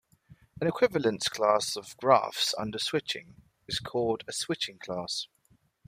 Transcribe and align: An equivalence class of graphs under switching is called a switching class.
An 0.59 0.65
equivalence 0.67 1.29
class 1.29 1.75
of 1.75 1.95
graphs 1.97 2.55
under 2.57 2.79
switching 2.79 3.35
is 3.67 3.77
called 3.79 4.23
a 4.27 4.33
switching 4.33 4.79
class. 4.79 5.27